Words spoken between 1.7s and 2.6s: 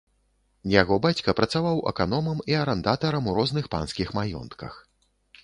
аканомам і